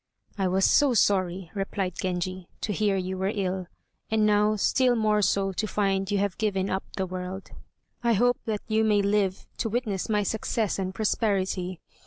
[0.35, 3.67] "I was so sorry," replied Genji, "to hear you were ill,
[4.09, 7.51] and now still more so to find you have given up the world.
[8.03, 11.81] I hope that you may live to witness my success and prosperity.